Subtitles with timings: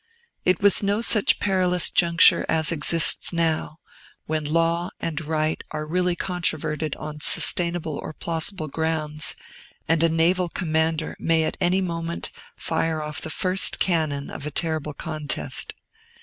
[0.45, 3.77] It was no such perilous juncture as exists now,
[4.25, 9.35] when law and right are really controverted on sustainable or plausible grounds,
[9.87, 14.49] and a naval commander may at any moment fire off the first cannon of a
[14.49, 15.75] terrible contest.